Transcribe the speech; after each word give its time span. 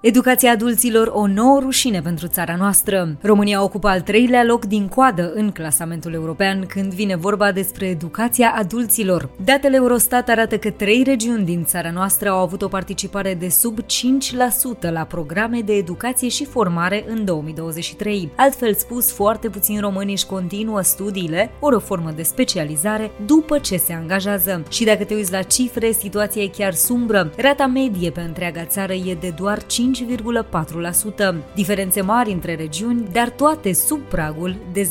Educația 0.00 0.50
adulților 0.50 1.10
o 1.12 1.26
nouă 1.26 1.58
rușine 1.60 2.00
pentru 2.00 2.26
țara 2.26 2.56
noastră. 2.56 3.16
România 3.22 3.62
ocupă 3.62 3.88
al 3.88 4.00
treilea 4.00 4.44
loc 4.44 4.64
din 4.64 4.88
coadă 4.88 5.32
în 5.34 5.50
clasamentul 5.50 6.12
european 6.12 6.66
când 6.66 6.94
vine 6.94 7.16
vorba 7.16 7.52
despre 7.52 7.86
educația 7.86 8.54
adulților. 8.56 9.30
Datele 9.44 9.76
Eurostat 9.76 10.28
arată 10.28 10.58
că 10.58 10.70
trei 10.70 11.02
regiuni 11.02 11.44
din 11.44 11.64
țara 11.64 11.90
noastră 11.90 12.28
au 12.28 12.38
avut 12.38 12.62
o 12.62 12.68
participare 12.68 13.34
de 13.34 13.48
sub 13.48 13.78
5% 13.80 13.84
la 14.90 15.04
programe 15.04 15.60
de 15.60 15.72
educație 15.72 16.28
și 16.28 16.44
formare 16.44 17.04
în 17.08 17.24
2023. 17.24 18.30
Altfel 18.36 18.74
spus, 18.74 19.12
foarte 19.12 19.48
puțini 19.48 19.80
români 19.80 20.12
își 20.12 20.26
continuă 20.26 20.80
studiile, 20.82 21.50
ori 21.60 21.74
o 21.74 21.78
formă 21.78 22.10
de 22.10 22.22
specializare, 22.22 23.10
după 23.26 23.58
ce 23.58 23.76
se 23.76 23.92
angajează. 23.92 24.62
Și 24.70 24.84
dacă 24.84 25.04
te 25.04 25.14
uiți 25.14 25.32
la 25.32 25.42
cifre, 25.42 25.90
situația 25.90 26.42
e 26.42 26.50
chiar 26.56 26.72
sumbră. 26.72 27.32
Rata 27.36 27.66
medie 27.66 28.10
pe 28.10 28.20
întreaga 28.20 28.64
țară 28.64 28.92
e 28.92 29.16
de 29.20 29.34
doar 29.36 29.66
5 29.66 29.86
5,4%. 29.94 31.34
Diferențe 31.54 32.00
mari 32.00 32.32
între 32.32 32.54
regiuni, 32.54 33.08
dar 33.12 33.30
toate 33.30 33.72
sub 33.72 34.00
pragul 34.00 34.56
de 34.72 34.90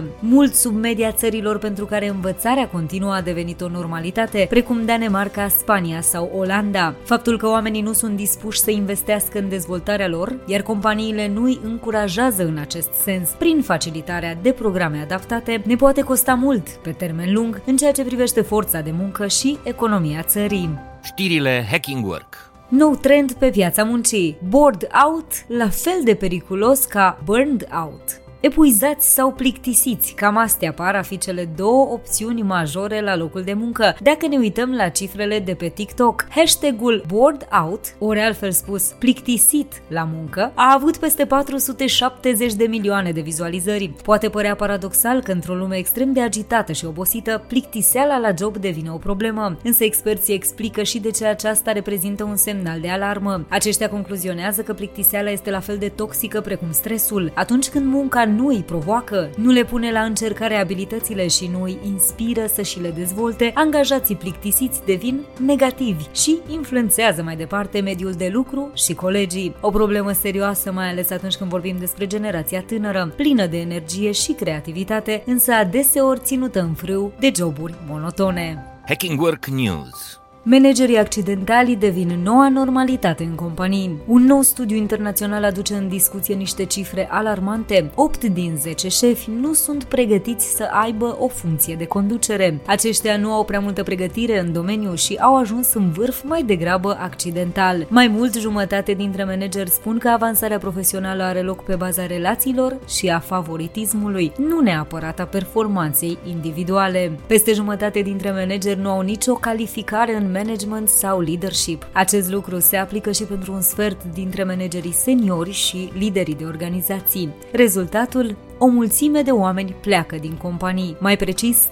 10%. 0.00 0.02
Mult 0.18 0.54
sub 0.54 0.74
media 0.74 1.12
țărilor 1.12 1.58
pentru 1.58 1.84
care 1.84 2.08
învățarea 2.08 2.68
continuă 2.68 3.12
a 3.12 3.20
devenit 3.20 3.60
o 3.60 3.68
normalitate, 3.68 4.46
precum 4.48 4.84
Danemarca, 4.84 5.48
Spania 5.48 6.00
sau 6.00 6.30
Olanda. 6.36 6.94
Faptul 7.04 7.38
că 7.38 7.48
oamenii 7.48 7.80
nu 7.80 7.92
sunt 7.92 8.16
dispuși 8.16 8.58
să 8.58 8.70
investească 8.70 9.38
în 9.38 9.48
dezvoltarea 9.48 10.08
lor, 10.08 10.36
iar 10.46 10.62
companiile 10.62 11.28
nu 11.28 11.42
îi 11.42 11.60
încurajează 11.64 12.44
în 12.46 12.58
acest 12.58 12.92
sens 12.92 13.28
prin 13.28 13.62
facilitarea 13.62 14.38
de 14.42 14.52
programe 14.52 14.98
adaptate, 14.98 15.62
ne 15.64 15.76
poate 15.76 16.00
costa 16.00 16.34
mult 16.34 16.68
pe 16.68 16.90
termen 16.90 17.32
lung 17.32 17.62
în 17.66 17.76
ceea 17.76 17.92
ce 17.92 18.04
privește 18.04 18.40
forța 18.40 18.80
de 18.80 18.90
muncă 18.98 19.26
și 19.26 19.58
economia 19.62 20.22
țării. 20.22 20.78
Știrile 21.02 21.66
Hacking 21.70 22.06
Work 22.06 22.51
Nou 22.72 22.94
trend 22.96 23.32
pe 23.32 23.50
piața 23.50 23.84
muncii. 23.84 24.36
Bored 24.48 24.88
out, 25.04 25.26
la 25.46 25.68
fel 25.68 26.00
de 26.04 26.14
periculos 26.14 26.84
ca 26.84 27.18
burned 27.24 27.68
out 27.84 28.20
epuizați 28.42 29.14
sau 29.14 29.32
plictisiți. 29.32 30.12
Cam 30.12 30.36
astea 30.36 30.72
par 30.72 30.94
a 30.94 31.02
fi 31.02 31.18
cele 31.18 31.48
două 31.56 31.92
opțiuni 31.92 32.42
majore 32.42 33.00
la 33.00 33.16
locul 33.16 33.42
de 33.42 33.52
muncă. 33.52 33.96
Dacă 34.00 34.26
ne 34.26 34.36
uităm 34.36 34.72
la 34.72 34.88
cifrele 34.88 35.38
de 35.38 35.54
pe 35.54 35.68
TikTok, 35.68 36.26
hashtagul 36.30 37.04
bored 37.06 37.48
out, 37.62 37.80
ori 37.98 38.20
altfel 38.20 38.50
spus 38.50 38.82
plictisit 38.98 39.82
la 39.88 40.08
muncă, 40.14 40.52
a 40.54 40.72
avut 40.74 40.96
peste 40.96 41.24
470 41.24 42.54
de 42.54 42.64
milioane 42.64 43.12
de 43.12 43.20
vizualizări. 43.20 43.94
Poate 44.02 44.28
părea 44.28 44.54
paradoxal 44.54 45.22
că 45.22 45.32
într-o 45.32 45.54
lume 45.54 45.76
extrem 45.76 46.12
de 46.12 46.20
agitată 46.20 46.72
și 46.72 46.84
obosită, 46.84 47.44
plictiseala 47.48 48.18
la 48.18 48.30
job 48.38 48.56
devine 48.56 48.90
o 48.90 48.96
problemă, 48.96 49.56
însă 49.62 49.84
experții 49.84 50.34
explică 50.34 50.82
și 50.82 50.98
de 50.98 51.10
ce 51.10 51.26
aceasta 51.26 51.72
reprezintă 51.72 52.24
un 52.24 52.36
semnal 52.36 52.80
de 52.80 52.88
alarmă. 52.88 53.46
Aceștia 53.48 53.88
concluzionează 53.88 54.62
că 54.62 54.72
plictiseala 54.72 55.30
este 55.30 55.50
la 55.50 55.60
fel 55.60 55.76
de 55.76 55.88
toxică 55.88 56.40
precum 56.40 56.68
stresul. 56.72 57.32
Atunci 57.34 57.68
când 57.68 57.86
munca 57.86 58.24
nu 58.36 58.46
îi 58.46 58.62
provoacă, 58.66 59.30
nu 59.36 59.50
le 59.50 59.64
pune 59.64 59.92
la 59.92 60.00
încercare 60.00 60.54
abilitățile 60.54 61.28
și 61.28 61.50
nu 61.52 61.62
îi 61.62 61.78
inspiră 61.84 62.46
să 62.46 62.62
și 62.62 62.80
le 62.80 62.90
dezvolte, 62.90 63.50
angajații 63.54 64.16
plictisiți 64.16 64.84
devin 64.84 65.20
negativi 65.46 66.04
și 66.12 66.38
influențează 66.48 67.22
mai 67.22 67.36
departe 67.36 67.80
mediul 67.80 68.12
de 68.12 68.28
lucru 68.32 68.70
și 68.74 68.94
colegii. 68.94 69.54
O 69.60 69.70
problemă 69.70 70.12
serioasă, 70.12 70.72
mai 70.72 70.90
ales 70.90 71.10
atunci 71.10 71.34
când 71.34 71.50
vorbim 71.50 71.76
despre 71.78 72.06
generația 72.06 72.62
tânără, 72.62 73.12
plină 73.16 73.46
de 73.46 73.58
energie 73.58 74.12
și 74.12 74.32
creativitate, 74.32 75.22
însă 75.26 75.52
adeseori 75.52 76.20
ținută 76.24 76.60
în 76.60 76.74
frâu 76.74 77.12
de 77.18 77.30
joburi 77.36 77.74
monotone. 77.88 78.66
Hacking 78.86 79.20
Work 79.20 79.46
News 79.46 80.21
Managerii 80.44 80.98
accidentali 80.98 81.76
devin 81.76 82.20
noua 82.22 82.48
normalitate 82.48 83.24
în 83.24 83.34
companii. 83.34 83.98
Un 84.06 84.24
nou 84.24 84.40
studiu 84.40 84.76
internațional 84.76 85.44
aduce 85.44 85.74
în 85.74 85.88
discuție 85.88 86.34
niște 86.34 86.64
cifre 86.64 87.08
alarmante. 87.10 87.90
8 87.94 88.24
din 88.24 88.56
10 88.60 88.88
șefi 88.88 89.30
nu 89.40 89.52
sunt 89.52 89.84
pregătiți 89.84 90.54
să 90.54 90.68
aibă 90.70 91.16
o 91.18 91.28
funcție 91.28 91.74
de 91.74 91.86
conducere. 91.86 92.60
Aceștia 92.66 93.16
nu 93.16 93.32
au 93.32 93.44
prea 93.44 93.60
multă 93.60 93.82
pregătire 93.82 94.40
în 94.40 94.52
domeniu 94.52 94.94
și 94.94 95.18
au 95.20 95.36
ajuns 95.36 95.74
în 95.74 95.90
vârf 95.90 96.22
mai 96.24 96.42
degrabă 96.42 96.96
accidental. 97.00 97.86
Mai 97.88 98.08
mult, 98.08 98.34
jumătate 98.34 98.92
dintre 98.92 99.24
manageri 99.24 99.70
spun 99.70 99.98
că 99.98 100.08
avansarea 100.08 100.58
profesională 100.58 101.22
are 101.22 101.40
loc 101.40 101.64
pe 101.64 101.74
baza 101.74 102.06
relațiilor 102.06 102.76
și 102.88 103.08
a 103.08 103.18
favoritismului, 103.18 104.32
nu 104.36 104.60
neapărat 104.60 105.20
a 105.20 105.24
performanței 105.24 106.18
individuale. 106.28 107.12
Peste 107.26 107.52
jumătate 107.52 108.00
dintre 108.00 108.30
manageri 108.30 108.80
nu 108.80 108.90
au 108.90 109.00
nicio 109.00 109.34
calificare 109.34 110.16
în 110.16 110.30
management 110.32 110.88
sau 110.88 111.20
leadership. 111.20 111.86
Acest 111.92 112.30
lucru 112.30 112.58
se 112.58 112.76
aplică 112.76 113.12
și 113.12 113.24
pentru 113.24 113.52
un 113.52 113.60
sfert 113.60 114.04
dintre 114.12 114.44
managerii 114.44 114.92
seniori 114.92 115.50
și 115.50 115.90
liderii 115.98 116.34
de 116.34 116.44
organizații. 116.44 117.34
Rezultatul? 117.52 118.36
O 118.58 118.66
mulțime 118.66 119.22
de 119.22 119.30
oameni 119.30 119.76
pleacă 119.80 120.16
din 120.16 120.36
companii. 120.36 120.96
Mai 121.00 121.16
precis, 121.16 121.68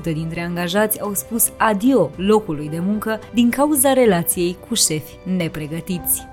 30% 0.00 0.02
dintre 0.02 0.40
angajați 0.40 1.00
au 1.00 1.14
spus 1.14 1.52
adio 1.56 2.10
locului 2.16 2.68
de 2.68 2.78
muncă 2.80 3.18
din 3.34 3.50
cauza 3.50 3.92
relației 3.92 4.56
cu 4.68 4.74
șefi 4.74 5.16
nepregătiți. 5.36 6.31